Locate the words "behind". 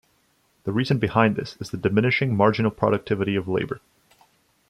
0.97-1.35